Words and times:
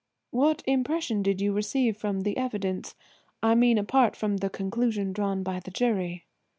"What 0.31 0.63
impression 0.65 1.21
did 1.21 1.41
you 1.41 1.53
receive 1.53 1.95
from 1.95 2.21
the 2.21 2.35
evidence–I 2.35 3.53
mean 3.53 3.77
apart 3.77 4.15
from 4.15 4.37
the 4.37 4.49
conclusions 4.49 5.13
drawn 5.13 5.43
by 5.43 5.59
the 5.59 5.69
jury?" 5.69 6.25